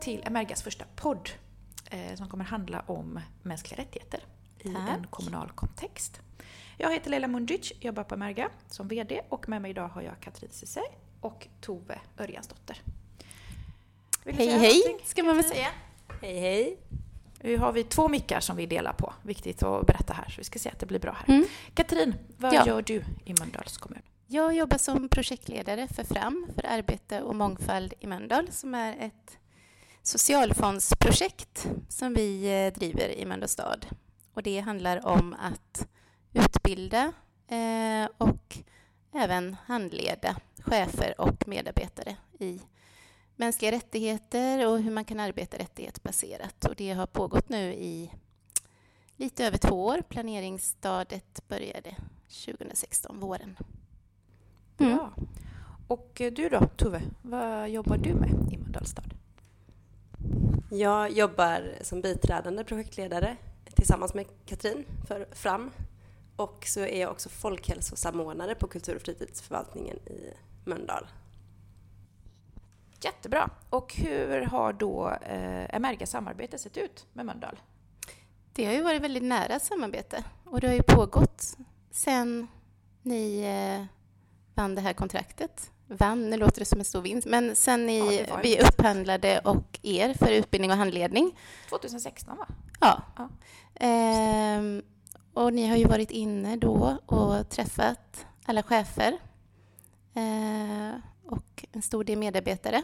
[0.00, 1.30] till Emergas första podd
[1.90, 4.24] eh, som kommer handla om mänskliga rättigheter
[4.58, 4.88] i Tack.
[4.88, 6.20] en kommunal kontext.
[6.78, 10.20] Jag heter Leila Mundric, jobbar på Emerga som VD och med mig idag har jag
[10.20, 10.84] Katrin Cesay
[11.20, 12.82] och Tove Örjansdotter.
[14.24, 15.68] Vill Hej hej, någonting, ska man väl säga.
[16.22, 16.78] Hej hej!
[17.42, 19.14] Nu har vi två mickar som vi delar på.
[19.22, 21.34] Viktigt att berätta här, så vi ska se att det blir bra här.
[21.34, 21.46] Mm.
[21.74, 22.66] Katrin, vad Ja.
[22.66, 24.02] gör du i Mölndals kommun?
[24.26, 29.38] Jag jobbar som projektledare för FRAM, för arbete och mångfald i Mölndal, som är ett
[30.02, 33.86] socialfondsprojekt som vi eh, driver i Mölndals stad.
[34.34, 35.88] Och det handlar om att
[36.32, 37.12] utbilda
[37.48, 38.58] eh, och
[39.12, 42.60] även handleda chefer och medarbetare i
[43.36, 46.64] mänskliga rättigheter och hur man kan arbeta rättighetsbaserat.
[46.64, 48.10] Och det har pågått nu i
[49.16, 50.02] lite över två år.
[50.08, 51.96] Planeringsstadiet började
[52.44, 53.56] 2016, våren.
[54.78, 54.96] Mm.
[54.96, 55.12] Bra.
[55.88, 59.14] Och eh, du då, Tove, vad jobbar du med i Mölndals stad?
[60.70, 63.36] Jag jobbar som biträdande projektledare
[63.74, 65.70] tillsammans med Katrin för FRAM
[66.36, 71.06] och så är jag också folkhälsosamordnare på kultur och fritidsförvaltningen i Mölndal.
[73.00, 73.50] Jättebra.
[73.70, 77.60] Och hur har då eh, Emerga samarbete sett ut med Mölndal?
[78.52, 81.56] Det har ju varit väldigt nära samarbete och det har ju pågått
[81.90, 82.46] sen
[83.02, 83.86] ni eh,
[84.54, 85.70] vann det här kontraktet.
[85.92, 89.78] Vann, nu låter det som en stor vinst, men sen ni, Ja, vi upphandlade och
[89.82, 91.38] er för utbildning och handledning.
[91.68, 92.46] 2016 va?
[92.80, 93.02] Ja.
[93.16, 93.28] Ja.
[93.74, 94.82] Ehm,
[95.34, 99.18] och ni har ju varit inne då och träffat alla chefer
[100.14, 102.82] eh, och en stor del medarbetare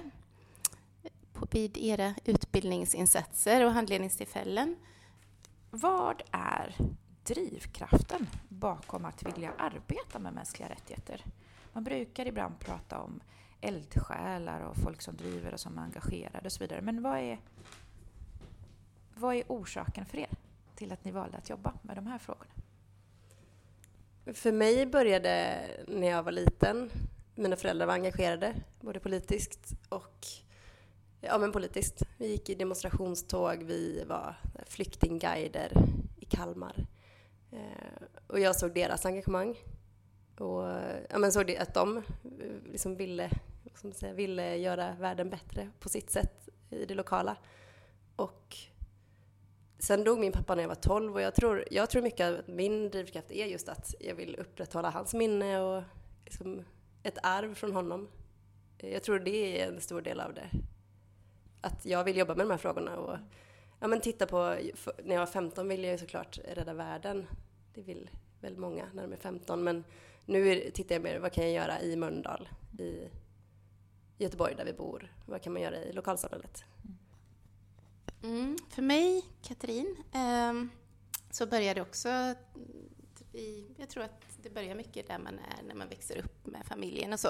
[1.33, 4.77] på, vid era utbildningsinsatser och handledningstillfällen.
[5.71, 6.77] Vad är
[7.25, 11.25] drivkraften bakom att vilja arbeta med mänskliga rättigheter?
[11.77, 13.21] Man brukar ibland prata om
[13.61, 16.81] eldsjälar och folk som driver och som är engagerade och så vidare.
[16.83, 17.41] Men vad är,
[19.15, 20.31] vad är orsaken för er
[20.77, 22.51] till att ni valde att jobba med de här frågorna?
[24.35, 26.91] För mig började när jag var liten.
[27.35, 30.27] Mina föräldrar var engagerade, både politiskt och
[31.21, 32.03] ja, men politiskt.
[32.19, 34.37] Vi gick i demonstrationståg, vi var
[34.67, 35.73] flyktingguider
[36.17, 36.87] i Kalmar.
[37.53, 39.57] Eh, och jag såg deras engagemang.
[40.39, 40.63] Och
[41.11, 42.03] ja, men såg det att de eh,
[42.65, 43.31] liksom ville,
[43.75, 47.37] som säga, ville göra världen bättre på sitt sätt i det lokala.
[48.17, 48.57] Och
[49.79, 52.49] Sen dog min pappa när jag var 12 och jag tror, jag tror mycket att
[52.49, 55.83] min drivkraft är just att jag vill upprätthålla hans minne och
[56.25, 56.65] liksom
[57.03, 58.09] ett arv från honom.
[58.79, 60.51] Eh, jag tror det är en stor del av det.
[61.61, 63.19] Att jag vill jobba med de här frågorna och
[63.81, 64.57] ja, men titta på,
[65.05, 67.27] när jag var 15 ville jag såklart rädda världen.
[67.75, 68.11] Det vill
[68.41, 69.85] väl många när de är 15 men
[70.27, 72.49] nu är- tittar jag mer, vad kan jag göra i Mölndal,
[72.79, 73.09] i
[74.19, 75.13] Göteborg där vi bor?
[75.27, 76.65] Vad kan man göra i lokalsamhället?
[78.23, 80.53] Mm, för mig, Katrin, eh,
[81.31, 82.09] så börjar det också
[83.33, 86.67] i, jag tror att det börjar mycket där man är när man växer upp med
[86.67, 87.29] familjen och så.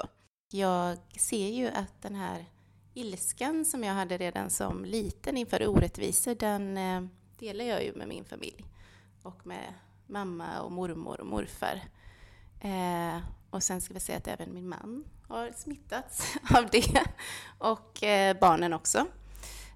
[0.51, 2.47] Jag ser ju att den här
[2.95, 7.03] ilskan som jag hade redan som liten inför orättvisor, den eh,
[7.39, 8.65] delar jag ju med min familj
[9.23, 9.75] och med
[10.07, 11.81] mamma och mormor och morfar.
[12.61, 13.19] Eh,
[13.51, 17.05] och sen ska vi säga att även min man har smittats av det
[17.59, 19.07] och eh, barnen också.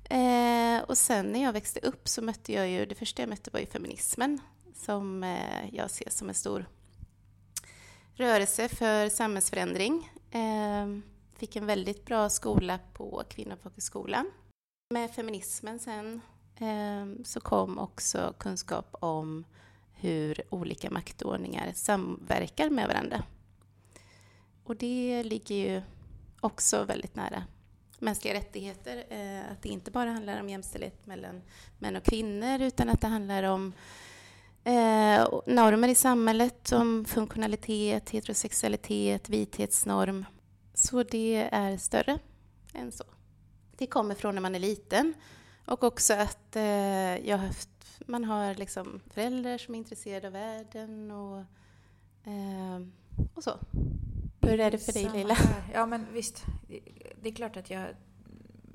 [0.04, 3.50] Eh, och sen när jag växte upp så mötte jag ju, det första jag mötte
[3.50, 4.40] var ju feminismen
[4.74, 6.66] som eh, jag ser som en stor
[8.14, 10.10] rörelse för samhällsförändring.
[10.30, 10.86] Eh,
[11.34, 14.30] fick en väldigt bra skola på Kvinnofolkhögskolan.
[14.94, 16.20] Med feminismen sen
[16.56, 19.44] eh, så kom också kunskap om
[20.00, 23.22] hur olika maktordningar samverkar med varandra.
[24.64, 25.82] Och det ligger ju
[26.40, 27.44] också väldigt nära
[27.98, 29.04] mänskliga rättigheter.
[29.08, 31.42] Eh, att det inte bara handlar om jämställdhet mellan
[31.78, 33.72] män och kvinnor utan att det handlar om
[34.64, 40.24] eh, normer i samhället, om funktionalitet, heterosexualitet, vithetsnorm.
[40.74, 42.18] Så det är större
[42.74, 43.04] än så.
[43.76, 45.14] Det kommer från när man är liten
[45.64, 47.69] och också att eh, jag har haft,
[48.06, 51.38] man har liksom föräldrar som är intresserade av världen och,
[52.24, 52.80] eh,
[53.34, 53.58] och så.
[54.40, 55.34] Hur är det för dig Samma Leila?
[55.34, 55.70] här.
[55.74, 56.44] Ja men visst,
[57.22, 57.88] det är klart att jag,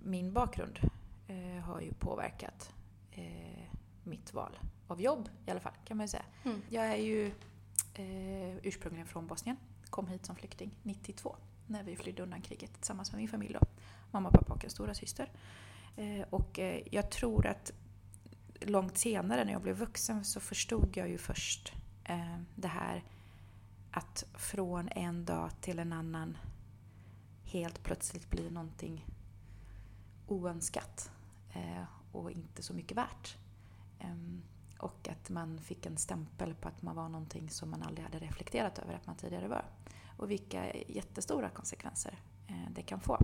[0.03, 0.79] min bakgrund
[1.27, 2.73] eh, har ju påverkat
[3.11, 6.25] eh, mitt val av jobb i alla fall kan man ju säga.
[6.43, 6.61] Mm.
[6.69, 7.27] Jag är ju
[7.93, 9.57] eh, ursprungligen från Bosnien,
[9.89, 11.35] kom hit som flykting 92
[11.67, 13.67] när vi flydde undan kriget tillsammans med min familj då.
[14.11, 15.31] Mamma, pappa och en stora syster.
[15.95, 17.71] Eh, och eh, jag tror att
[18.65, 21.73] långt senare när jag blev vuxen så förstod jag ju först
[22.03, 23.03] eh, det här
[23.91, 26.37] att från en dag till en annan
[27.43, 29.05] helt plötsligt blir någonting
[30.27, 31.11] oönskat.
[31.53, 33.37] eh, och inte så mycket värt.
[33.99, 34.15] Eh,
[34.77, 38.19] och att man fick en stämpel på att man var någonting som man aldrig hade
[38.19, 39.65] reflekterat över att man tidigare var.
[40.17, 43.17] Och vilka jättestora konsekvenser eh, det kan få.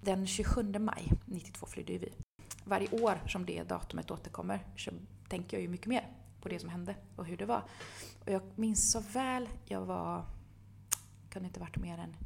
[0.00, 2.25] Den 27 maj 92 flydde vi.
[2.68, 4.90] Varje år som det datumet återkommer så
[5.28, 6.08] tänker jag ju mycket mer
[6.40, 7.62] på det som hände och hur det var.
[8.24, 10.24] Och jag minns så väl, jag var,
[11.30, 12.16] kunde inte varit mer än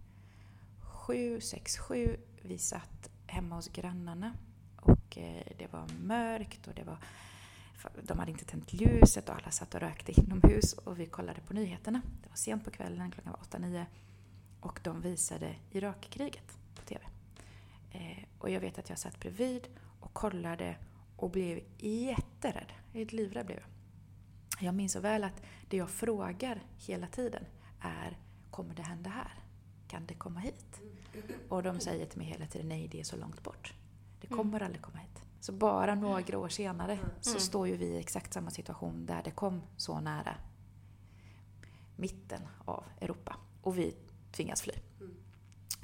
[0.80, 2.16] sju, sex, sju.
[2.42, 4.32] Vi satt hemma hos grannarna
[4.76, 6.98] och eh, det var mörkt och det var
[8.02, 11.54] de hade inte tänt ljuset och alla satt och rökte inomhus och vi kollade på
[11.54, 12.02] nyheterna.
[12.22, 13.84] Det var sent på kvällen, klockan var 8-9
[14.60, 17.04] och de visade Irakkriget på TV.
[17.90, 19.68] Eh, och jag vet att jag satt bredvid
[20.10, 20.76] och kollade
[21.16, 22.72] och blev jätterädd.
[22.92, 23.68] Livrädd blev jag.
[24.66, 27.44] Jag minns så väl att det jag frågar hela tiden
[27.80, 28.18] är
[28.50, 29.32] Kommer det hända här?
[29.88, 30.80] Kan det komma hit?
[31.48, 33.74] Och de säger till mig hela tiden Nej, det är så långt bort.
[34.20, 34.62] Det kommer mm.
[34.62, 35.22] aldrig komma hit.
[35.40, 37.40] Så bara några år senare så mm.
[37.40, 40.34] står ju vi i exakt samma situation där det kom så nära
[41.96, 43.36] mitten av Europa.
[43.62, 43.96] Och vi
[44.32, 44.74] tvingas fly.
[45.00, 45.14] Mm.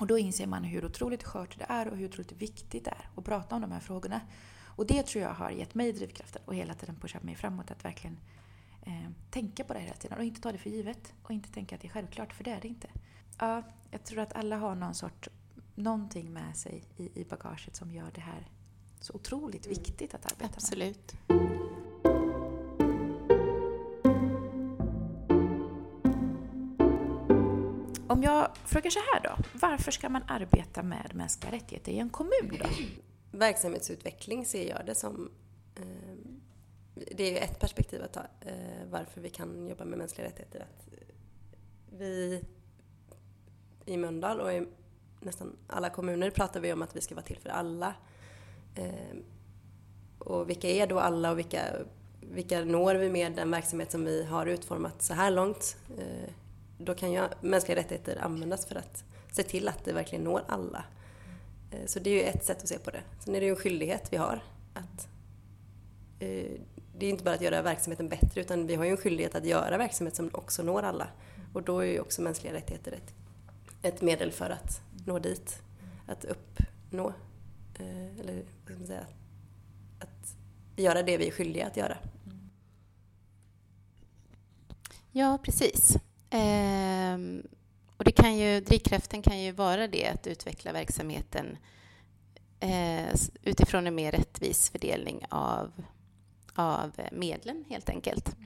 [0.01, 3.09] Och då inser man hur otroligt skört det är och hur otroligt viktigt det är
[3.17, 4.21] att prata om de här frågorna.
[4.65, 7.85] Och det tror jag har gett mig drivkraften och hela tiden pushat mig framåt att
[7.85, 8.19] verkligen
[8.83, 11.75] eh, tänka på det hela tiden och inte ta det för givet och inte tänka
[11.75, 12.89] att det är självklart, för det är det inte.
[13.39, 15.29] Ja, jag tror att alla har någon sort,
[15.75, 18.49] någonting med sig i, i bagaget som gör det här
[19.01, 21.15] så otroligt viktigt att arbeta Absolut.
[21.29, 21.75] med.
[28.17, 32.11] Om jag frågar så här då, varför ska man arbeta med mänskliga rättigheter i en
[32.11, 32.69] kommun då?
[33.39, 35.31] Verksamhetsutveckling ser jag det som
[35.75, 35.83] eh,
[36.95, 40.61] det är ju ett perspektiv att ta eh, varför vi kan jobba med mänskliga rättigheter.
[40.61, 41.15] Att eh,
[41.99, 42.45] vi
[43.87, 44.67] i Mölndal och i
[45.21, 47.95] nästan alla kommuner pratar vi om att vi ska vara till för alla.
[48.75, 49.17] Eh,
[50.19, 51.62] och vilka är då alla och vilka,
[52.21, 55.77] vilka når vi med den verksamhet som vi har utformat så här långt?
[55.99, 56.31] Eh,
[56.78, 60.84] då kan ju mänskliga rättigheter användas för att se till att det verkligen når alla.
[61.70, 63.02] Eh, så det är ju ett sätt att se på det.
[63.25, 64.43] Sen är det ju en skyldighet vi har
[64.75, 65.08] att
[66.19, 66.50] eh,
[66.99, 69.44] det är inte bara att göra verksamheten bättre utan vi har ju en skyldighet att
[69.44, 71.08] göra verksamhet som också når alla.
[71.52, 73.14] Och då är ju också mänskliga rättigheter ett,
[73.82, 75.62] ett medel för att nå dit.
[76.06, 77.08] Att uppnå,
[77.78, 79.06] eh, eller vad ska man säga,
[79.99, 80.37] att
[80.76, 81.99] göra det vi är skyldiga att göra.
[85.12, 85.96] Ja, precis.
[86.31, 87.43] Ehm,
[87.96, 91.56] och det kan ju, drivkraften kan ju vara det att utveckla verksamheten
[92.61, 95.73] eh, utifrån en mer rättvis fördelning av
[96.56, 98.37] av medlen helt enkelt.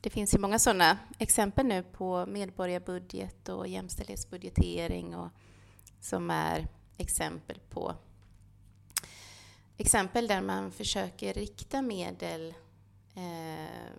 [0.00, 5.28] Det finns ju många sådana exempel nu på medborgarbudget och jämställdhetsbudgetering och,
[6.00, 7.94] som är exempel på
[9.76, 12.54] exempel där man försöker rikta medel
[13.14, 13.92] eh,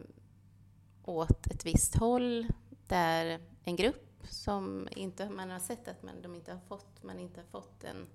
[1.03, 2.47] åt ett visst håll
[2.94, 7.19] där en grupp som inte, man har sett att man, de inte har fått, man
[7.19, 8.07] inte har fått en,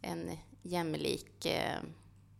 [0.00, 1.78] en jämlik eh,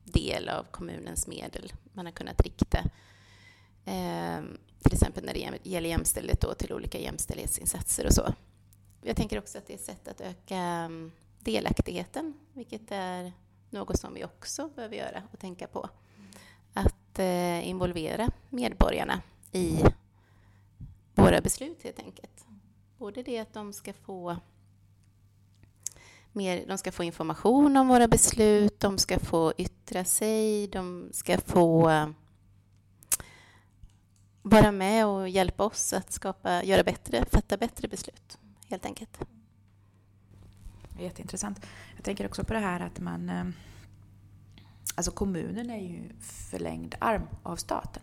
[0.05, 2.79] del av kommunens medel man har kunnat rikta.
[3.85, 4.41] Eh,
[4.83, 8.35] till exempel när det gäller jämställdhet då, till olika jämställdhetsinsatser och så.
[9.03, 13.33] Jag tänker också att det är ett sätt att öka mm, delaktigheten, vilket är
[13.71, 15.89] något som vi också behöver göra och tänka på.
[16.73, 19.23] Att eh, involvera medborgarna
[19.53, 19.83] i
[21.27, 22.47] våra beslut helt enkelt.
[22.99, 24.37] Både det att de ska få
[26.33, 31.39] mer, de ska få information om våra beslut, de ska få yttra sig, de ska
[31.39, 31.91] få
[34.43, 39.19] vara med och hjälpa oss att skapa, göra bättre, fatta bättre beslut, helt enkelt.
[40.99, 41.67] Jätteintressant.
[41.97, 43.29] Jag tänker också på det här att man...
[43.31, 43.45] Eh,
[44.95, 48.03] alltså kommunen är ju förlängd arm av staten.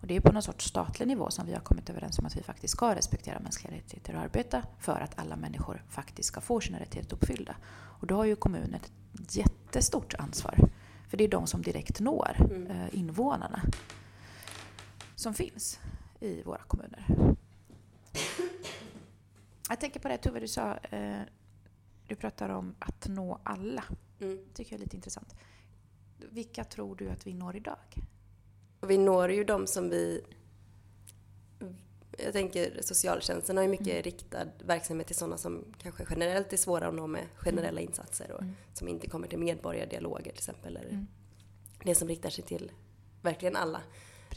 [0.00, 2.36] Och det är på någon sorts statlig nivå som vi har kommit överens om att
[2.36, 6.60] vi faktiskt ska respektera mänskliga rättigheter och arbeta för att alla människor faktiskt ska få
[6.60, 7.56] sina rättigheter uppfyllda.
[8.00, 10.58] Och då har ju kommunen ett jättestort ansvar.
[11.08, 12.66] För det är de som direkt når mm.
[12.66, 13.62] Eh, invånarna
[15.14, 15.80] som finns
[16.20, 17.06] i våra kommuner.
[19.68, 21.20] Jag tänker på det Tove, du sa, eh,
[22.06, 23.84] du pratar om att nå alla.
[24.20, 24.36] Mm.
[24.36, 25.34] Det tycker jag är lite intressant.
[26.30, 27.78] Vilka tror du att vi når idag?
[28.80, 30.24] Och vi når ju de som vi...
[32.18, 34.02] Jag tänker socialtjänsten har ju mycket mm.
[34.02, 37.88] riktad verksamhet till sådana som kanske generellt är svåra att nå med generella mm.
[37.88, 38.54] insatser och mm.
[38.74, 40.76] som inte kommer till medborgardialoger till exempel.
[40.76, 41.06] Eller mm.
[41.84, 42.72] det som riktar sig till
[43.22, 43.82] verkligen alla.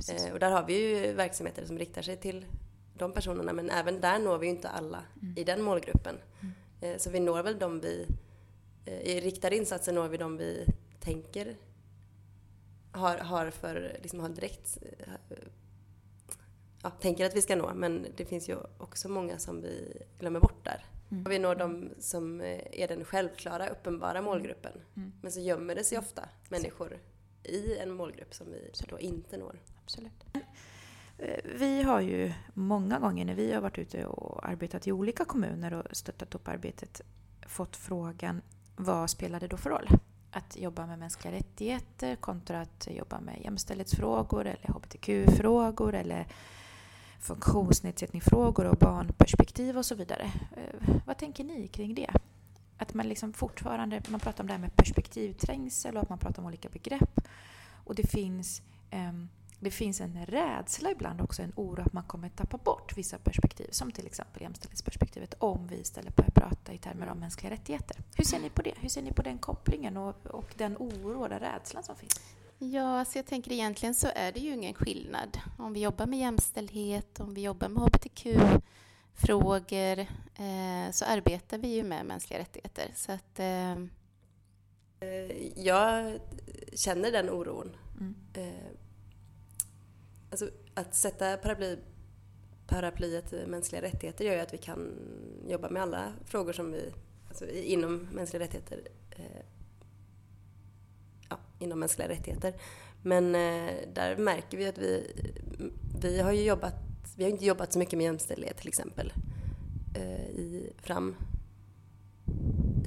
[0.09, 2.45] Eh, och där har vi ju verksamheter som riktar sig till
[2.93, 5.37] de personerna men även där når vi ju inte alla mm.
[5.37, 6.15] i den målgruppen.
[6.41, 6.53] Mm.
[6.81, 8.07] Eh, så vi når väl de vi...
[8.85, 10.65] Eh, I riktade insatser når vi de vi
[10.99, 11.55] tänker
[12.91, 15.37] har, har för, liksom har direkt eh,
[16.83, 17.71] ja, tänker att vi ska nå.
[17.75, 20.85] Men det finns ju också många som vi glömmer bort där.
[21.11, 21.23] Mm.
[21.23, 24.23] Vi når de som är den självklara, uppenbara mm.
[24.23, 24.73] målgruppen.
[24.95, 25.11] Mm.
[25.21, 26.99] Men så gömmer det sig ofta människor
[27.43, 29.59] i en målgrupp som vi då inte når.
[29.83, 30.25] Absolut.
[31.17, 35.25] Eh, vi har ju många gånger när vi har varit ute och arbetat i olika
[35.25, 37.01] kommuner och stöttat upp arbetet
[37.47, 38.41] fått frågan
[38.75, 39.87] vad spelar det då för roll?
[40.31, 46.27] Att jobba med mänskliga rättigheter kontra att jobba med jämställdhetsfrågor eller hbtq-frågor eller
[47.19, 50.31] funktionsnedsättningsfrågor och barnperspektiv och så vidare.
[50.57, 52.09] Eh, vad tänker ni kring det?
[52.77, 56.41] Att man liksom fortfarande, man pratar om det här med perspektivträngsel och att man pratar
[56.41, 57.27] om olika begrepp.
[57.85, 58.61] Och det finns
[58.91, 59.29] um,
[59.63, 63.67] det finns en rädsla ibland också, en oro att man kommer tappa bort vissa perspektiv,
[63.71, 67.97] som till exempel jämställdhetsperspektivet, om vi istället börjar prata i termer av mänskliga rättigheter.
[68.15, 68.73] Hur ser ni på det?
[68.79, 72.21] Hur ser ni på den kopplingen och, och den oro och den rädslan som finns?
[72.57, 75.37] Ja, alltså jag tänker egentligen så är det ju ingen skillnad.
[75.57, 78.39] Om vi jobbar med jämställdhet, om vi jobbar med hbtq-frågor,
[79.99, 82.91] eh, så arbetar vi ju med mänskliga rättigheter.
[82.95, 83.75] Så att, eh...
[85.55, 86.19] Jag
[86.73, 87.75] känner den oron.
[87.99, 88.15] Mm.
[88.33, 88.71] Eh,
[90.31, 91.77] alltså, att sätta paraply,
[92.67, 94.91] paraplyet mänskliga rättigheter gör ju att vi kan
[95.47, 96.93] jobba med alla frågor som vi,
[97.27, 98.79] alltså inom mänskliga rättigheter,
[99.11, 99.45] eh,
[101.29, 102.53] ja, inom mänskliga rättigheter.
[103.03, 105.11] Men eh, där märker vi att vi,
[106.01, 106.75] vi har ju jobbat,
[107.15, 109.13] vi har inte jobbat så mycket med jämställdhet till exempel
[109.95, 111.15] eh, i Fram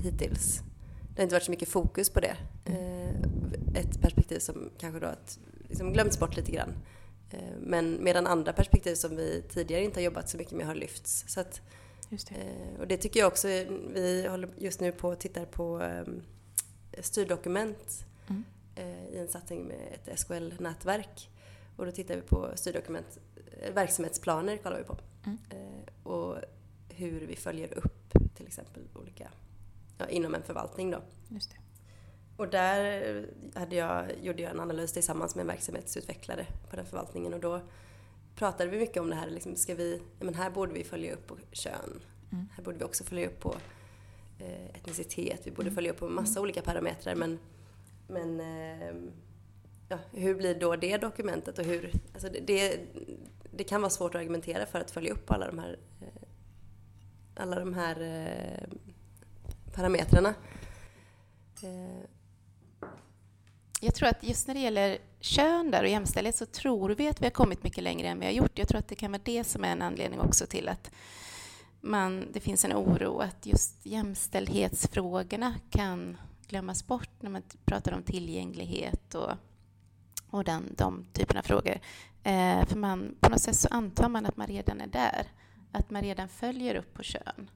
[0.02, 0.62] hittills.
[1.14, 2.36] Det har inte varit så mycket fokus på det.
[2.64, 3.10] Eh,
[3.80, 6.72] ett perspektiv som kanske då att, liksom glömts bort lite grann.
[7.31, 10.75] Eh, men medan andra perspektiv som vi tidigare inte har jobbat så mycket med har
[10.75, 11.25] lyfts.
[11.28, 11.61] Så att,
[12.11, 12.31] det.
[12.31, 13.49] Eh, och det tycker jag också,
[13.95, 16.23] vi håller just nu på och tittar på ehm,
[17.00, 18.45] styrdokument mm.
[18.76, 21.31] Eh, i en satsning med ett SKL-nätverk.
[21.76, 23.19] Och då tittar vi på styrdokument,
[23.75, 24.99] verksamhetsplaner kollar vi på.
[25.25, 25.38] Mm.
[26.02, 26.37] Och
[26.88, 29.31] hur vi följer upp till exempel olika,
[29.99, 31.02] ja, inom en förvaltning då.
[31.28, 31.57] Just det.
[32.37, 37.35] Och där hade jag, gjorde jag en analys tillsammans med en verksamhetsutvecklare på den förvaltningen
[37.35, 37.61] och då
[38.35, 41.26] pratade vi mycket om det här, liksom, ska vi, men här borde vi följa upp
[41.26, 42.00] på kön.
[42.33, 42.49] Mm.
[42.57, 43.55] Här borde vi också följa upp på
[44.38, 45.75] eh, etnicitet, vi borde mm.
[45.75, 46.43] följa upp på massa mm.
[46.43, 47.38] olika parametrar men,
[48.09, 48.95] men eh,
[49.88, 52.81] ja, hur blir då det dokumentet och hur, alltså det, det,
[53.50, 56.23] det, kan vara svårt att argumentera för att följa upp alla de här, eh,
[57.35, 58.69] alla de här eh,
[59.75, 60.35] parametrarna.
[63.85, 67.21] Jag tror att just när det gäller kön där och jämställdhet så tror vi att
[67.21, 68.59] vi har kommit mycket längre än vi har gjort.
[68.59, 70.91] Jag tror att det kan vara det som är en anledning också till att
[71.81, 76.17] man, det finns en oro att just jämställdhetsfrågorna kan
[76.49, 79.31] glömmas bort när man pratar om tillgänglighet och,
[80.31, 81.81] och den, de typerna av frågor.
[82.23, 85.26] Eh, för man, på något sätt så antar man att man redan är där,
[85.73, 87.50] att man redan följer upp på kön.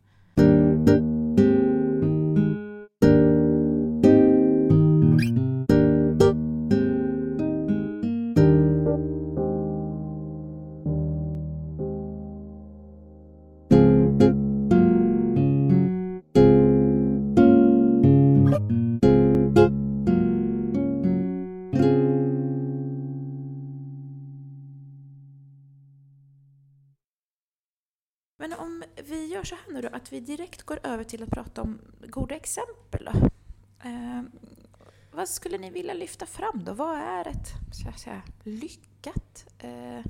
[29.72, 33.04] Nu då att vi direkt går över till att prata om goda exempel.
[33.04, 33.28] Då.
[33.88, 34.22] Eh,
[35.12, 36.72] vad skulle ni vilja lyfta fram då?
[36.72, 40.00] Vad är ett så att säga, lyckat eh,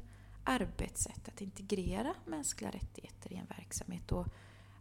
[0.45, 4.27] arbetssätt att integrera mänskliga rättigheter i en verksamhet och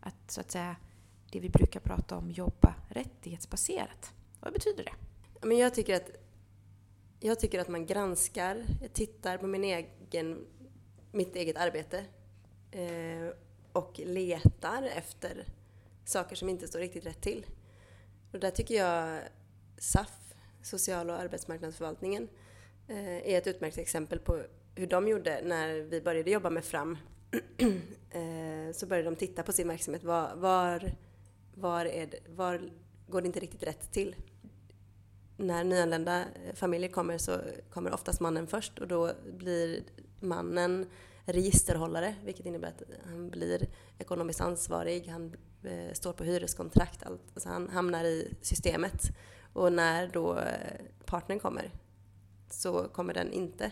[0.02, 0.76] att så att säga
[1.32, 4.12] det vi brukar prata om jobba rättighetsbaserat?
[4.40, 4.94] Vad betyder det?
[5.48, 6.10] Men jag tycker att
[7.20, 10.46] jag tycker att man granskar, tittar på min egen,
[11.12, 12.06] mitt eget arbete
[12.72, 13.34] eh,
[13.78, 15.46] och letar efter
[16.06, 17.46] saker som inte står riktigt rätt till.
[18.32, 19.22] Och där tycker jag
[19.78, 22.28] SAF, Social och arbetsmarknadsförvaltningen,
[22.88, 24.44] eh, är ett utmärkt exempel på
[24.76, 26.98] hur de gjorde när vi började jobba med FRAM.
[28.10, 30.04] Eh, så började de titta på sin verksamhet.
[30.04, 30.92] Var, var,
[31.54, 32.70] var, det, var
[33.08, 34.16] går det inte riktigt rätt till?
[35.38, 39.84] När nyanlända familjer kommer så kommer oftast mannen först och då blir
[40.20, 40.86] mannen
[41.34, 43.68] registerhållare, vilket innebär att han blir
[43.98, 49.02] ekonomiskt ansvarig, han eh, står på hyreskontrakt, alltså han hamnar i systemet.
[49.54, 51.72] Och när då eh, partnern kommer
[52.50, 53.72] så kommer den inte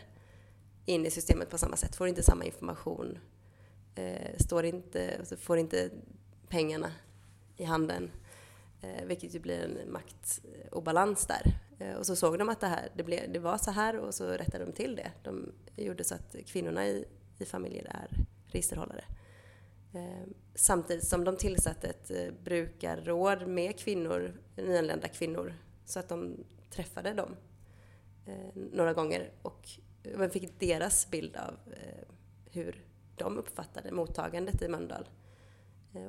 [0.85, 3.17] in i systemet på samma sätt, får inte samma information,
[3.95, 5.89] eh, står inte, alltså får inte
[6.49, 6.91] pengarna
[7.57, 8.11] i handen,
[8.81, 11.59] eh, vilket ju blir en maktobalans där.
[11.79, 14.13] Eh, och så såg de att det, här, det, blev, det var så här och
[14.13, 15.11] så rättade de till det.
[15.23, 17.05] De gjorde så att kvinnorna i,
[17.39, 19.03] i familjer är registerhållare.
[19.95, 25.53] Ehm, samtidigt som de tillsatte ett eh, brukarråd med kvinnor, nyanlända kvinnor,
[25.85, 27.35] så att de träffade dem
[28.25, 29.69] eh, några gånger och
[30.03, 31.53] eh, man fick deras bild av
[32.51, 35.09] hur de uppfattade mottagandet i Mölndal.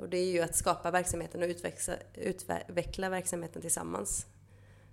[0.01, 4.27] Och det är ju att skapa verksamheten och utveckla, utveckla verksamheten tillsammans.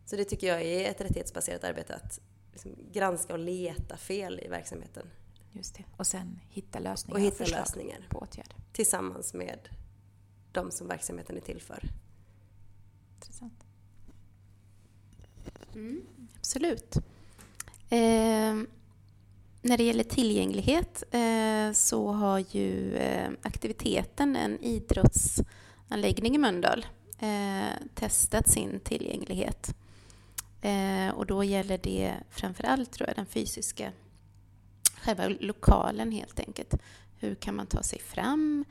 [0.06, 2.20] Så det tycker jag är ett rättighetsbaserat arbete, att
[2.52, 5.08] liksom granska och leta fel i verksamheten.
[5.54, 5.84] Just det.
[5.98, 8.56] Och sen hitta lösningar och hitta lösningar på åtgärder.
[8.72, 9.70] Tillsammans med
[10.52, 11.90] de som verksamheten är till för.
[13.16, 13.64] Intressant.
[15.74, 16.02] Mm,
[16.38, 16.96] absolut.
[17.90, 18.56] Eh,
[19.62, 26.86] när det gäller tillgänglighet eh, så har ju eh, aktiviteten en idrottsanläggning i Mölndal
[27.20, 29.76] eh, testat sin tillgänglighet.
[30.62, 33.92] Eh, och då gäller det framför allt tror jag, den fysiska,
[35.04, 36.74] själva lokalen helt enkelt.
[37.20, 38.66] Hur kan man ta sig fram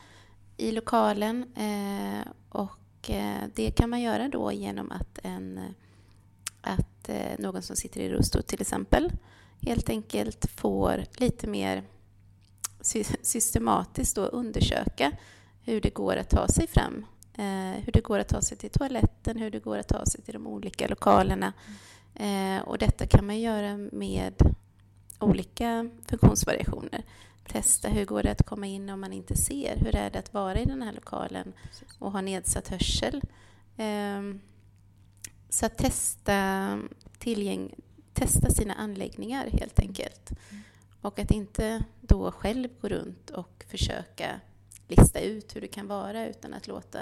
[0.57, 1.45] i lokalen?
[1.57, 5.61] Eh, och eh, det kan man göra då genom att, en,
[6.61, 9.13] att eh, någon som sitter i rullstol till exempel
[9.61, 11.83] helt enkelt får lite mer
[13.23, 15.13] systematiskt då undersöka
[15.63, 17.07] hur det går att ta sig fram
[17.85, 20.35] hur det går att ta sig till toaletten, hur det går att ta sig till
[20.35, 21.53] de olika lokalerna.
[22.15, 24.55] Eh, och detta kan man göra med
[25.23, 27.05] olika funktionsvariationer.
[27.49, 29.77] Testa hur går det att komma in om man inte ser?
[29.77, 31.53] Hur är det att vara i den här lokalen
[31.99, 33.23] och ha nedsatt hörsel?
[33.77, 34.41] Ehm,
[35.49, 36.79] så att testa,
[37.19, 37.75] tillgäng
[38.13, 40.31] testa sina anläggningar helt enkelt.
[41.01, 44.41] Och att inte då själv gå runt och försöka
[44.89, 47.01] lista ut hur det kan vara utan att låta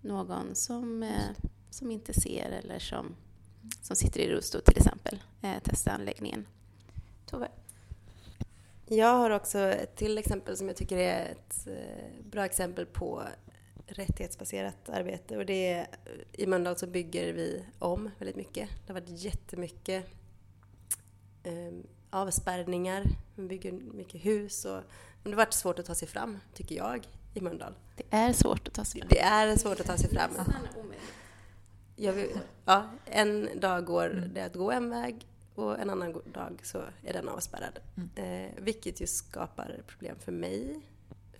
[0.00, 1.30] någon som, eh,
[1.70, 3.14] som inte ser eller som,
[3.82, 6.46] som sitter i rullstol till exempel eh, testa anläggningen.
[7.26, 7.48] Tove?
[8.88, 13.22] Jag har också ett till exempel som jag tycker är ett eh, bra exempel på
[13.86, 15.86] rättighetsbaserat arbete och det är
[16.32, 18.68] i Mölndal så bygger vi om väldigt mycket.
[18.86, 20.06] Det har varit jättemycket
[21.42, 21.72] eh,
[22.10, 24.80] avspärrningar, vi bygger mycket hus och
[25.22, 27.74] det har varit svårt att ta sig fram, tycker jag, i Mölndal.
[27.96, 29.08] Det är svårt att ta sig fram.
[29.08, 30.30] Det är svårt att ta sig fram.
[31.96, 35.26] Jag vill, ja, en dag går det att gå en väg
[35.58, 37.78] och en annan dag så är den avspärrad.
[37.96, 38.10] Mm.
[38.46, 40.80] Eh, vilket ju skapar problem för mig.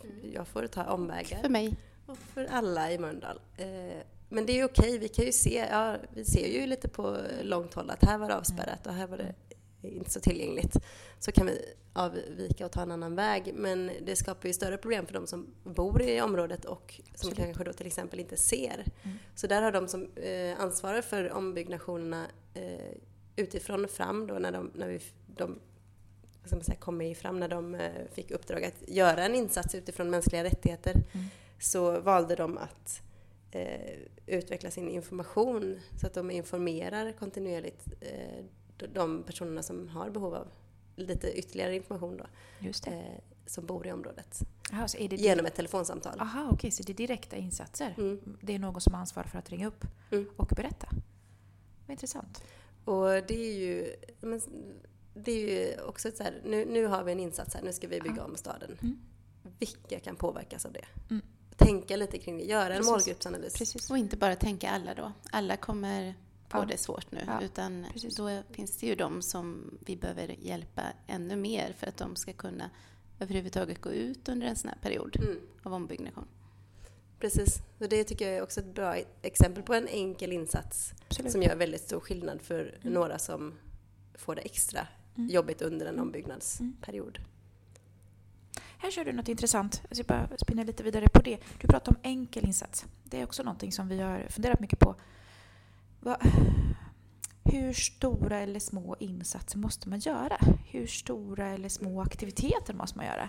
[0.05, 0.33] Mm.
[0.33, 1.40] Jag får ta omvägar.
[1.42, 1.76] För mig.
[2.07, 3.40] Och för alla i Mölndal.
[3.57, 7.18] Eh, men det är okej, vi kan ju se, ja, vi ser ju lite på
[7.42, 9.35] långt håll att här var det avspärrat och här var det
[9.83, 10.76] inte så tillgängligt.
[11.18, 13.52] Så kan vi avvika och ta en annan väg.
[13.55, 17.37] Men det skapar ju större problem för de som bor i området och som Absolut.
[17.37, 18.85] kanske då till exempel inte ser.
[19.02, 19.18] Mm.
[19.35, 22.96] Så där har de som eh, ansvarar för ombyggnationerna eh,
[23.37, 25.59] utifrån och fram då när de, när vi, de
[26.51, 30.44] vad säga, kom fram när de eh, fick uppdrag att göra en insats utifrån mänskliga
[30.44, 31.27] rättigheter mm.
[31.61, 33.03] så valde de att
[33.51, 33.96] eh,
[34.27, 38.44] utveckla sin information så att de informerar kontinuerligt eh,
[38.92, 40.49] de personerna som har behov av
[40.96, 42.27] lite ytterligare information då.
[42.87, 44.40] Eh, som bor i området.
[44.72, 46.20] Aha, genom ett telefonsamtal.
[46.20, 47.94] Aha, okej, okay, så det är direkta insatser.
[47.99, 48.38] Mm.
[48.40, 50.27] Det är någon som ansvarar för att ringa upp mm.
[50.37, 50.88] och berätta.
[51.88, 52.42] Intressant.
[52.87, 54.40] Och det är ju, men,
[55.14, 57.88] det är ju också så här, nu, nu har vi en insats här, nu ska
[57.88, 58.79] vi bygga om staden.
[58.83, 58.99] Mm.
[59.59, 60.85] Vilka kan påverkas av det?
[61.11, 61.22] Mm.
[61.57, 62.90] Tänka lite kring det, göra en Precis.
[62.90, 63.55] målgruppsanalys.
[63.59, 63.90] Precis.
[63.90, 65.12] Och inte bara tänka alla då.
[65.31, 66.14] Alla kommer
[66.49, 66.64] på ja.
[66.64, 67.20] det svårt nu.
[67.27, 68.16] Ja, utan precis.
[68.16, 72.33] då finns det ju de som vi behöver hjälpa ännu mer för att de ska
[72.33, 72.70] kunna
[73.18, 75.38] överhuvudtaget gå ut under en sån här period mm.
[75.62, 76.27] av ombyggnation.
[77.20, 81.33] Precis, och det tycker jag är också ett bra exempel på en enkel insats Absolut.
[81.33, 82.94] som gör väldigt stor skillnad för mm.
[82.94, 83.55] några som
[84.14, 85.31] får det extra mm.
[85.31, 86.02] jobbigt under en mm.
[86.02, 87.18] ombyggnadsperiod.
[88.79, 89.83] Här kör du något intressant.
[89.88, 91.38] Jag ska bara spinna lite vidare på det.
[91.61, 92.87] Du pratar om enkel insats.
[93.05, 94.94] Det är också någonting som vi har funderat mycket på
[96.00, 96.20] Va,
[97.44, 100.38] hur stora eller små insatser måste man göra?
[100.70, 103.29] Hur stora eller små aktiviteter måste man göra?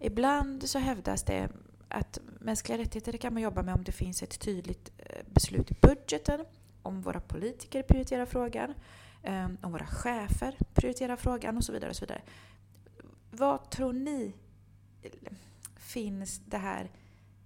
[0.00, 1.48] Ibland så hävdas det
[1.88, 5.74] att mänskliga rättigheter kan man jobba med om det finns ett tydligt eh, beslut i
[5.80, 6.44] budgeten,
[6.82, 8.74] om våra politiker prioriterar frågan,
[9.22, 11.90] ehm, om våra chefer prioriterar frågan och så vidare.
[11.90, 12.22] Och så vidare.
[13.30, 14.32] Vad tror ni
[15.76, 16.90] finns det här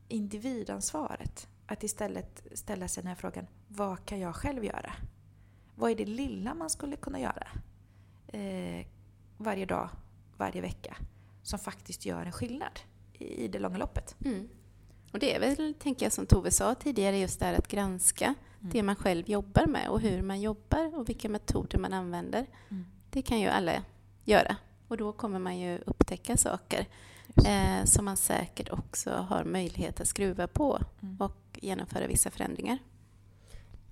[0.08, 1.48] individansvaret?
[1.66, 4.92] Att istället ställa sig den här frågan, vad kan jag själv göra?
[5.74, 7.46] Vad är det lilla man skulle kunna göra
[8.28, 8.86] eh,
[9.36, 9.88] varje dag,
[10.36, 10.96] varje vecka
[11.42, 12.80] som faktiskt gör en skillnad
[13.20, 14.16] i, det långa loppet?
[14.24, 14.48] Mm.
[15.12, 18.34] Och det är väl, tänker jag, som Tove sa tidigare, just det här att granska
[18.60, 18.72] Mm.
[18.72, 22.46] det man själv jobbar med och hur man jobbar och vilka metoder man använder.
[22.70, 22.84] Mm.
[23.10, 23.84] Det kan ju alla
[24.24, 24.56] göra.
[24.88, 26.86] Och då kommer man ju upptäcka saker
[27.46, 31.16] eh, som man säkert också har möjlighet att skruva på Mm.
[31.20, 32.78] och genomföra vissa förändringar.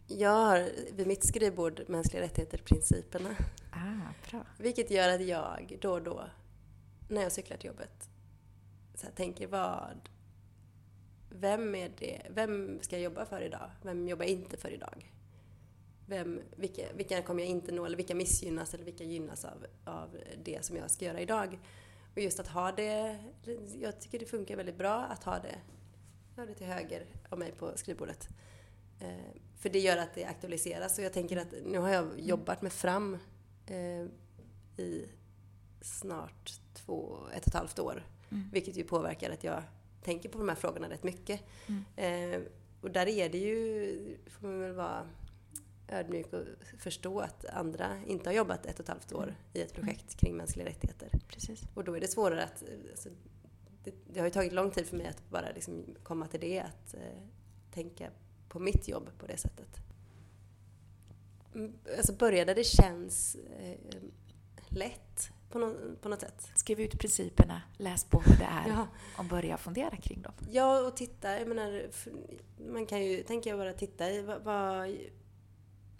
[0.07, 3.29] Jag har vid mitt skrivbord mänskliga rättigheter-principerna.
[3.73, 4.41] Ah, bra.
[4.59, 6.25] Vilket gör att jag då och då,
[7.09, 8.11] när jag cyklar till jobbet,
[8.99, 10.09] så här, tänker vad...
[11.31, 12.23] Vem är det?
[12.31, 13.71] Vem ska jag jobba för idag?
[13.83, 15.13] Vem jobbar jag inte för idag?
[16.07, 17.85] Vem, vilka, vilka kommer jag inte nå?
[17.85, 21.59] Eller vilka missgynnas eller vilka gynnas av, av det som jag ska göra idag?
[22.13, 23.19] Och just att ha det...
[23.81, 25.55] Jag tycker det funkar väldigt bra att ha det,
[26.37, 28.29] ha det till höger av mig på skrivbordet.
[29.01, 30.99] Eh, för det gör att det aktualiseras.
[30.99, 33.19] Och jag tänker att nu har jag jobbat mig fram
[33.67, 34.07] eh,
[34.85, 35.09] i
[35.81, 38.05] snart två, ett och ett halvt år.
[38.31, 38.51] Mm.
[38.53, 39.63] Vilket ju påverkar att jag
[40.03, 41.41] tänker på de här frågorna rätt mycket.
[41.67, 41.85] Mm.
[42.35, 42.41] Eh,
[42.81, 45.07] och där är det ju, får man väl vara
[45.89, 46.43] ödmjuk och
[46.79, 49.35] förstå att andra inte har jobbat ett och ett halvt år Mm.
[49.53, 51.09] i ett projekt kring mänskliga rättigheter.
[51.29, 51.63] Precis.
[51.75, 52.65] Och då är det svårare att...
[52.91, 53.09] Alltså,
[53.85, 56.61] det, det har ju tagit lång tid för mig att bara liksom komma till det,
[56.61, 57.01] att eh,
[57.75, 58.11] tänka
[58.49, 59.77] på mitt jobb på det sättet.
[61.55, 63.79] Mm, Alltså börja där det känns eh,
[64.73, 66.51] lätt på, nå på något sätt.
[66.55, 68.87] Skriv ut principerna, läs på vad det är Ja.
[69.19, 70.33] och börja fundera kring dem.
[70.51, 71.39] Ja, och titta.
[71.39, 71.83] Jag menar,
[72.73, 74.89] man kan ju, tänker jag bara titta i vad, vad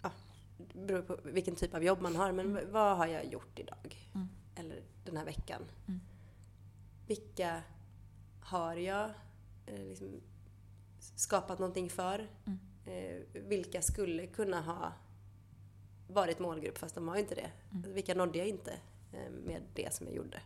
[0.01, 0.11] ja,
[0.57, 2.71] det beror på vilken typ av jobb man har, men Mm.
[2.71, 4.09] vad har jag gjort idag?
[4.15, 4.27] Mm.
[4.55, 5.61] Eller den här veckan?
[5.87, 5.99] Mm.
[7.07, 7.61] Vilka
[8.41, 9.09] har jag
[9.65, 10.21] eh, liksom,
[11.15, 12.27] skapat någonting för?
[12.45, 12.59] Mm.
[12.85, 14.93] Eh, vilka skulle kunna ha
[16.13, 17.51] varit målgrupp fast de var ju inte det?
[17.73, 17.93] Mm.
[17.93, 18.71] Vilka nådde jag inte
[19.13, 20.41] eh, med det som jag gjorde?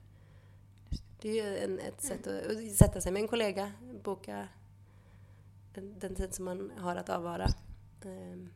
[1.21, 3.71] Det är ju en, ett sätt att, att sätta sig med en kollega,
[4.03, 4.47] boka
[5.73, 7.47] den, den tid som man har att avvara.
[8.05, 8.49] Ehm,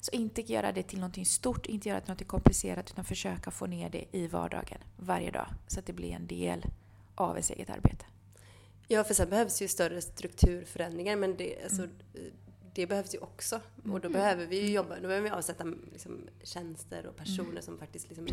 [0.00, 3.50] Så inte göra det till någonting stort, inte göra det till något komplicerat utan försöka
[3.50, 6.64] få ner det i vardagen varje dag så att det blir en del
[7.14, 8.06] av ens eget arbete.
[8.88, 12.30] Ja, för sen behövs ju större strukturförändringar, men det, alltså, Mm.
[12.74, 13.60] Det behövs ju också.
[13.76, 14.12] Och då Mm.
[14.12, 17.62] behöver vi ju jobba, då behöver vi avsätta liksom, tjänster och personer Mm.
[17.62, 18.26] som faktiskt liksom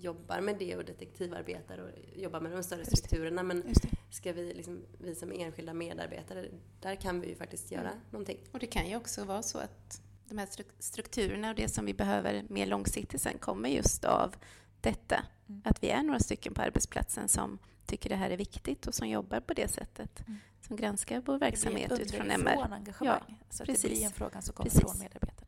[0.00, 3.42] jobbar med det och detektivarbetar och jobbar med de större strukturerna.
[3.42, 3.74] Men
[4.10, 6.46] ska vi, liksom, vi som enskilda medarbetare,
[6.80, 8.00] där kan vi ju faktiskt göra Mm.
[8.10, 8.38] någonting.
[8.52, 11.86] Och det kan ju också vara så att de här struk- strukturerna och det som
[11.86, 14.34] vi behöver mer långsiktigt sen kommer just av
[14.80, 15.24] detta.
[15.48, 15.62] Mm.
[15.64, 19.08] Att vi är några stycken på arbetsplatsen som tycker det här är viktigt och som
[19.08, 20.20] jobbar på det sättet.
[20.28, 20.38] Mm.
[20.66, 22.72] Som granskar vår Det blir verksamhet utifrån MR.
[22.72, 23.38] engagemang.
[23.50, 23.90] så att det precis.
[23.90, 24.90] blir en fråga som kommer Precis.
[24.90, 25.46] från medarbetarna.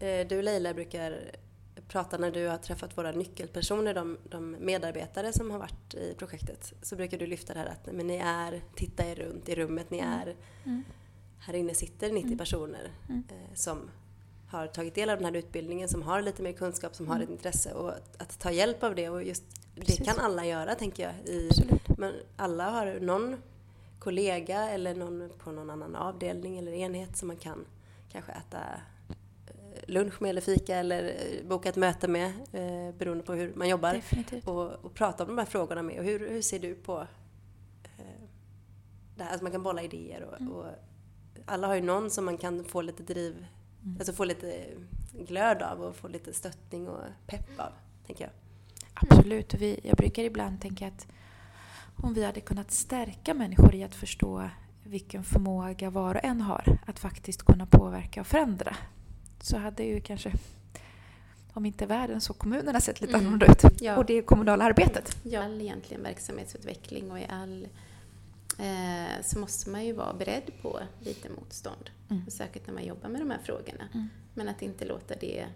[0.00, 1.30] Eh, Du Leila brukar
[1.94, 6.72] prata när du har träffat våra nyckelpersoner, de, de medarbetare som har varit i projektet,
[6.82, 9.90] så brukar du lyfta det här att men ni är, titta er runt i rummet,
[9.90, 10.12] ni Mm.
[10.12, 10.84] är, Mm.
[11.38, 12.38] här inne sitter 90 Mm.
[12.38, 13.22] personer Mm.
[13.28, 13.90] eh, som
[14.48, 17.30] har tagit del av den här utbildningen, som har lite mer kunskap, som har ett
[17.30, 19.96] intresse och att, att ta hjälp av det och just Precis.
[19.98, 21.14] det kan alla göra tänker jag.
[21.34, 21.50] I,
[21.98, 23.36] men alla har någon
[23.98, 27.64] kollega eller någon på någon annan avdelning eller enhet som man kan
[28.12, 28.58] kanske äta
[29.86, 33.68] lunch med eller fika eller eh, boka ett möte med eh, beroende på hur man
[33.68, 33.94] jobbar.
[34.44, 35.98] Och, och prata om de här frågorna med.
[35.98, 37.00] Och hur, hur ser du på
[37.98, 38.04] eh,
[39.16, 39.30] det här?
[39.30, 40.52] Alltså man kan bolla idéer och, Mm.
[40.52, 40.66] och
[41.46, 43.46] alla har ju någon som man kan få lite driv,
[43.82, 43.96] Mm.
[43.98, 44.64] alltså få lite
[45.12, 47.72] glöd av och få lite stöttning och pepp av,
[48.06, 48.32] tänker jag.
[48.94, 49.54] Absolut.
[49.54, 51.06] Och vi, jag brukar ibland tänka att
[51.96, 54.48] om vi hade kunnat stärka människor i att förstå
[54.84, 58.76] vilken förmåga var och en har att faktiskt kunna påverka och förändra
[59.44, 60.32] så hade ju kanske,
[61.52, 63.26] om inte världen så kommunerna sett lite Mm.
[63.26, 63.80] annorlunda ut.
[63.82, 63.96] Ja.
[63.96, 65.16] Och det kommunala arbetet.
[65.24, 67.68] I all egentligen verksamhetsutveckling och i all
[68.58, 71.90] eh, så måste man ju vara beredd på lite motstånd.
[72.10, 72.22] Mm.
[72.26, 73.88] Och Särskilt när man jobbar med de här frågorna.
[73.94, 74.08] Mm.
[74.34, 75.46] Men att inte låta det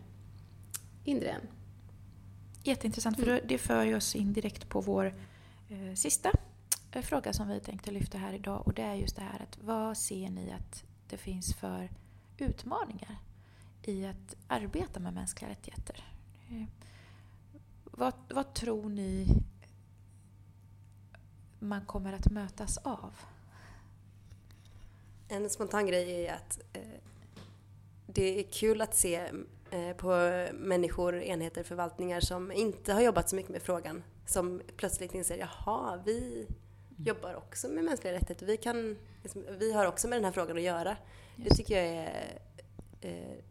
[1.04, 1.40] hindra en.
[2.62, 5.06] Jätteintressant, för det- det för oss in direkt på vår
[5.68, 6.30] eh, sista
[6.92, 8.62] eh, fråga som vi tänkte lyfta här idag.
[8.66, 11.90] Och det är just det här att vad ser ni att det finns för
[12.38, 13.18] utmaningar
[13.88, 16.04] i att arbeta med mänskliga rättigheter?
[16.50, 16.64] Eh,
[17.84, 19.26] vad, vad tror ni
[21.58, 23.14] man kommer att mötas av?
[25.28, 26.82] En spontan grej är att eh,
[28.06, 29.30] det är kul att se
[29.70, 30.08] eh, på
[30.52, 34.02] människor, enheter, förvaltningar som inte har jobbat så mycket med frågan.
[34.26, 36.46] Som plötsligt inser, jaha, vi
[36.96, 38.46] jobbar också med mänskliga rättigheter.
[38.46, 40.96] Vi, kan, liksom, vi har också med den här frågan att göra.
[41.36, 42.40] Just Det tycker jag är...
[43.00, 43.44] Eh,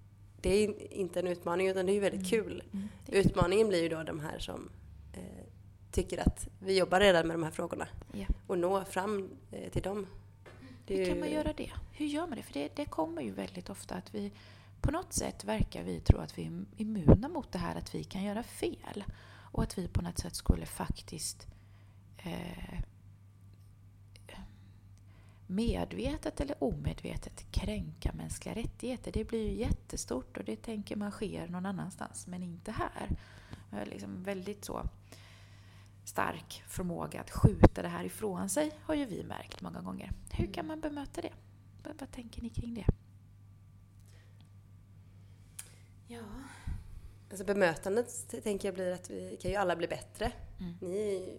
[0.47, 2.63] det är inte en utmaning utan det är ju väldigt kul.
[2.73, 3.15] Mm, kul.
[3.15, 4.69] Utmaningen blir ju då de här som
[5.13, 5.45] eh,
[5.91, 8.25] tycker att vi jobbar redan med de här frågorna Ja.
[8.47, 10.07] och nå fram eh, till dem.
[10.87, 11.71] Hur kan man göra det?
[11.91, 12.43] Hur gör man det?
[12.43, 14.31] För det, det kommer ju väldigt ofta att vi
[14.81, 18.03] på något sätt verkar vi tro att vi är immuna mot det här att vi
[18.03, 19.03] kan göra fel.
[19.51, 21.47] Och att vi på något sätt skulle faktiskt
[22.17, 22.79] eh,
[25.47, 29.11] medvetet eller omedvetet kränka mänskliga rättigheter.
[29.11, 33.09] Det blir ju jättestort och det tänker man sker någon annanstans men inte här.
[33.71, 34.89] Jag har liksom väldigt så
[36.03, 40.11] stark förmåga att skjuta det här ifrån sig har ju vi märkt många gånger.
[40.31, 41.33] Hur kan man bemöta det?
[41.83, 42.85] Vad, vad tänker ni kring det?
[46.07, 46.23] Ja.
[47.29, 50.31] Alltså bemötandet tänker jag blir att vi kan ju alla bli bättre.
[50.59, 50.77] Mm.
[50.81, 51.35] Ni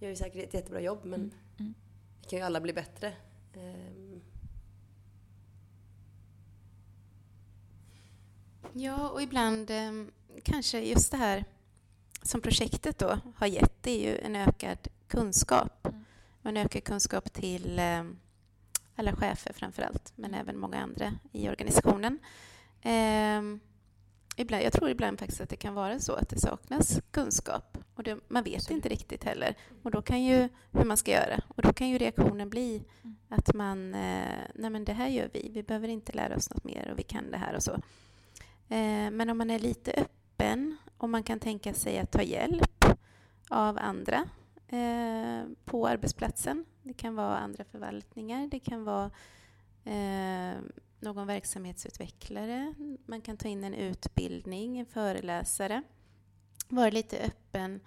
[0.00, 1.74] gör ju säkert ett jättebra jobb men Mm, mm.
[2.20, 3.12] vi kan ju alla bli bättre.
[3.56, 4.20] Ehm,
[8.78, 9.92] Ja, och ibland eh,
[10.42, 11.44] kanske just det här
[12.22, 15.86] som projektet då har gett, det är ju en ökad kunskap.
[15.86, 16.04] Mm.
[16.42, 18.04] Och en ökad kunskap till eh,
[18.96, 22.18] alla chefer framför allt, men även många andra i organisationen.
[24.36, 27.75] Ibland, jag tror ibland faktiskt att det kan vara så att det saknas kunskap.
[27.96, 28.76] Och det, man vet Absolut.
[28.76, 29.54] inte riktigt heller.
[29.82, 31.40] Och då kan ju hur man ska göra.
[31.48, 33.16] Och då kan ju reaktionen bli Mm.
[33.28, 36.64] att man, eh, nej men det här gör vi, vi behöver inte lära oss något
[36.64, 37.72] mer och vi kan det här och så.
[38.68, 42.84] Eh, men om man är lite öppen och man kan tänka sig att ta hjälp
[43.50, 44.24] av andra
[44.68, 46.64] eh, på arbetsplatsen.
[46.82, 49.10] Det kan vara andra förvaltningar, det kan vara
[51.00, 52.74] någon verksamhetsutvecklare.
[53.06, 55.82] Man kan ta in en utbildning, en föreläsare.
[56.68, 57.80] Vara lite öppen,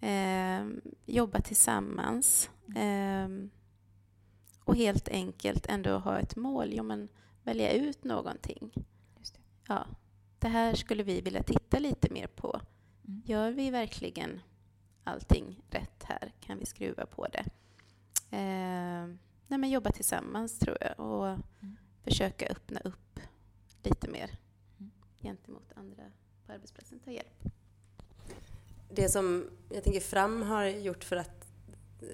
[0.00, 0.66] eh,
[1.06, 2.50] jobba tillsammans.
[2.76, 3.28] Eh,
[4.64, 6.68] och helt enkelt ändå ha ett mål.
[6.72, 7.08] Jo, men
[7.42, 8.72] välja ut någonting.
[8.74, 9.38] Det.
[9.68, 9.86] Ja,
[10.38, 12.60] det här skulle vi vilja titta lite mer på.
[13.08, 13.22] Mm.
[13.24, 14.40] Gör vi verkligen
[15.04, 16.32] allting rätt här?
[16.40, 17.44] Kan vi skruva på det?
[18.36, 19.06] Eh,
[19.48, 21.76] nej, men jobba tillsammans tror jag och Mm.
[22.02, 23.20] försöka öppna upp
[23.82, 24.38] lite mer
[24.78, 24.90] Mm.
[25.20, 26.02] gentemot andra
[26.46, 26.98] på arbetsplatsen.
[27.00, 27.44] Ta hjälp.
[28.94, 31.46] Det som jag tänker Fram har gjort för, att,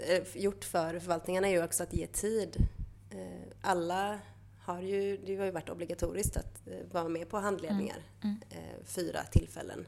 [0.06, 2.68] eh, gjort för förvaltningarna är ju också att ge tid.
[3.10, 4.20] Eh, Alla
[4.58, 8.02] har ju, det har ju varit obligatoriskt att eh, vara med på handledningar.
[8.22, 8.36] Mm.
[8.50, 9.86] eh, Fyra tillfällen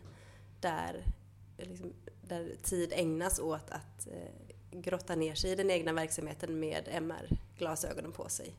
[0.60, 1.04] där,
[1.58, 4.08] liksom, där tid ägnas åt att
[4.70, 8.54] grotta ner sig i den egna verksamheten med MR-glasögonen på sig.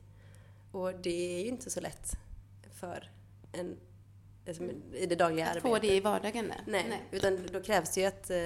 [0.72, 2.16] Och det är ju inte så lätt
[2.72, 3.10] för
[3.52, 3.76] en,
[4.46, 5.70] liksom, i det dagliga Att arbetet.
[5.70, 6.48] få det i vardagen.
[6.48, 6.60] där.
[6.66, 8.36] Nej, utan då krävs det ju att eh,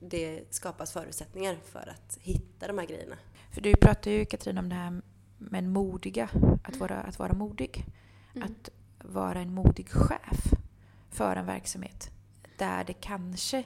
[0.00, 3.16] det skapas förutsättningar för att hitta de här grejerna.
[3.52, 5.02] För du pratar ju Katrin om det här
[5.38, 6.28] med modiga,
[6.64, 7.84] att vara, att vara modig.
[8.34, 8.48] Mm.
[8.48, 8.70] Att
[9.04, 10.52] vara en modig chef
[11.10, 12.10] för en verksamhet
[12.56, 13.64] där det kanske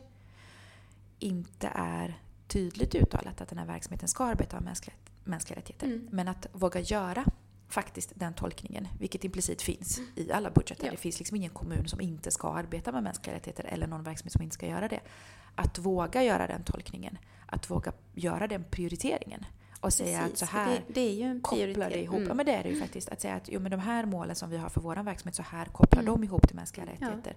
[1.18, 5.86] inte är tydligt uttalat att den här verksamheten ska arbeta med mänskliga, mänskliga rättigheter.
[5.86, 6.08] Mm.
[6.12, 7.24] Men att våga göra
[7.74, 10.84] faktiskt den tolkningen, vilket implicit finns i alla budgetar.
[10.86, 10.90] Ja.
[10.90, 14.32] Det finns liksom ingen kommun som inte ska arbeta med mänskliga rättigheter eller någon verksamhet
[14.32, 15.00] som inte ska göra det.
[15.54, 19.44] Att våga göra den tolkningen, att våga göra den prioriteringen
[19.80, 22.16] och säga att Precis, så för här det, det är ju en kopplar det ihop.
[22.16, 22.28] Mm.
[22.28, 23.08] Ja, men det är det ju faktiskt.
[23.08, 25.42] Att säga att jo, men de här målen som vi har för vår verksamhet, så
[25.42, 26.12] här kopplar Mm.
[26.14, 26.92] de ihop till mänskliga Ja.
[26.92, 27.36] rättigheter.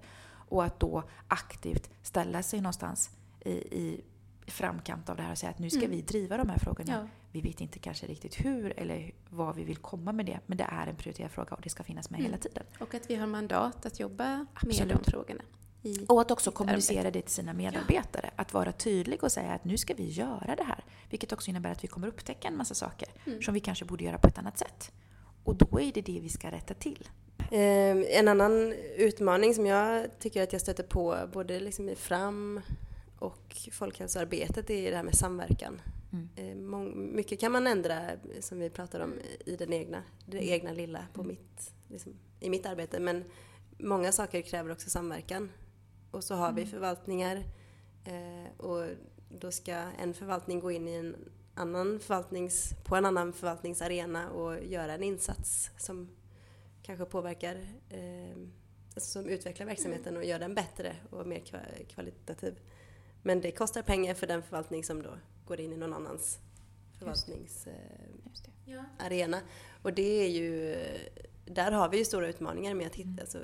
[0.50, 3.10] Och att då aktivt ställa sig någonstans
[3.46, 4.02] i, i
[4.48, 5.92] framkant av det här och säga att nu ska Mm.
[5.92, 6.94] vi driva de här frågorna.
[6.94, 7.08] Ja.
[7.32, 10.68] Vi vet inte kanske riktigt hur eller vad vi vill komma med det, men det
[10.72, 12.32] är en prioriterad fråga och det ska finnas med Mm.
[12.32, 12.64] hela tiden.
[12.80, 15.04] Och att vi har mandat att jobba med Absolut.
[15.04, 15.42] de frågorna.
[15.84, 17.18] I, Och att också kommunicera arbete.
[17.20, 18.30] det till sina medarbetare.
[18.36, 20.84] Att vara tydlig och säga att nu ska vi göra det här.
[21.10, 23.42] Vilket också innebär att vi kommer upptäcka en massa saker Mm.
[23.42, 24.92] som vi kanske borde göra på ett annat sätt.
[25.44, 27.10] Och då är det det vi ska rätta till.
[27.52, 32.62] Eh, en annan utmaning som jag tycker att jag stöter på både liksom i Fram
[33.20, 35.82] och folkhälsoarbetet är det här med samverkan.
[36.12, 36.30] Mm.
[36.36, 39.14] Eh, mycket kan man ändra, eh, som vi pratar om,
[39.46, 40.50] i den egna, det Mm.
[40.50, 43.00] egna lilla på mitt, liksom, i mitt arbete.
[43.00, 43.24] Men
[43.78, 45.52] många saker kräver också samverkan.
[46.12, 46.72] Och så har vi Mm.
[46.72, 47.44] förvaltningar
[48.06, 48.86] eh, och
[49.30, 51.16] då ska en förvaltning gå in i en
[51.54, 56.10] annan förvaltnings, på en annan förvaltningsarena och göra en insats som
[56.84, 57.66] kanske påverkar,
[58.96, 62.60] alltså som utvecklar verksamheten och gör den bättre och mer kva- kvalitativ.
[63.24, 65.10] Men det kostar pengar för den förvaltning som då
[65.48, 66.40] går in i någon annans
[67.00, 68.86] förvaltningsarena.
[69.00, 69.42] Arena.
[69.82, 70.76] Och det är ju,
[71.46, 73.20] där har vi ju stora utmaningar med att hitta, Mm.
[73.22, 73.40] alltså,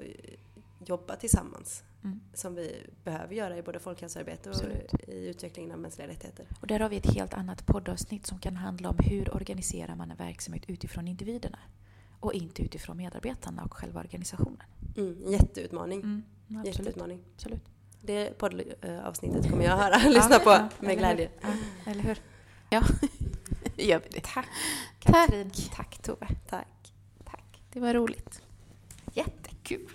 [0.86, 1.84] jobba tillsammans.
[2.04, 2.20] Mm.
[2.34, 4.94] som vi behöver göra i både folkhälsoarbete och Absolut.
[5.08, 6.46] i utvecklingen av mänskliga rättigheter.
[6.62, 10.12] Och där har vi ett helt annat poddavsnitt som kan handla om hur organiserar man
[10.12, 11.60] en verksamhet utifrån individerna
[12.20, 14.64] och inte utifrån medarbetarna och själva organisationen.
[14.98, 16.02] Mm, jätteutmaning.
[16.02, 16.66] Mm, absolut.
[16.78, 17.20] Jätteutmaning.
[17.36, 17.64] absolut.
[18.06, 21.30] Det poddavsnittet kommer jag höra, lyssna på Ja, med eller glädje.
[21.42, 21.50] Hur?
[21.86, 22.18] Ja, eller hur?
[23.76, 24.24] Gör vi det.
[24.24, 24.48] Tack
[25.04, 25.28] Tack.
[25.30, 25.52] Katrin.
[25.76, 26.28] Tack Tove.
[26.50, 26.94] Tack.
[27.26, 27.62] Tack.
[27.74, 28.42] Det var roligt.
[29.14, 29.90] Jättekul.